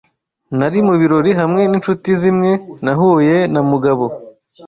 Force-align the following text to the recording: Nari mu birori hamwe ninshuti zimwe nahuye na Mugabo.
Nari 0.57 0.79
mu 0.87 0.93
birori 1.01 1.31
hamwe 1.39 1.61
ninshuti 1.65 2.09
zimwe 2.21 2.51
nahuye 2.83 3.35
na 3.53 3.61
Mugabo. 3.69 4.05